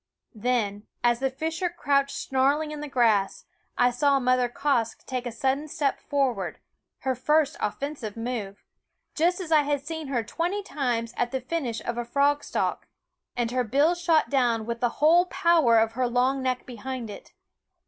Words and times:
Then, 0.33 0.87
as 1.03 1.19
the 1.19 1.29
fisher 1.29 1.69
crouched 1.69 2.17
snarl 2.17 2.59
ing 2.61 2.71
in 2.71 2.79
the 2.79 2.87
grass, 2.87 3.45
I 3.77 3.91
saw 3.91 4.19
Mother 4.19 4.49
Quoskh 4.49 5.05
take 5.05 5.27
a 5.27 5.31
sudden 5.31 5.67
step 5.67 5.99
forward, 5.99 6.57
her 7.01 7.13
first 7.13 7.55
offensive 7.59 8.17
move 8.17 8.63
just 9.13 9.39
as 9.39 9.51
I 9.51 9.61
had 9.61 9.85
seen 9.85 10.07
her 10.07 10.23
twenty 10.23 10.63
times 10.63 11.13
at 11.17 11.29
the 11.31 11.39
finish 11.39 11.83
of 11.85 11.99
a 11.99 12.03
frog 12.03 12.43
stalk 12.43 12.87
and 13.37 13.51
her 13.51 13.63
bill 13.63 13.93
shot 13.93 14.27
down 14.31 14.65
with 14.65 14.79
the 14.79 14.89
whole 15.05 15.27
power 15.27 15.77
of 15.77 15.91
her 15.91 16.07
long 16.07 16.41
neck 16.41 16.65
behind 16.65 17.11
it. 17.11 17.33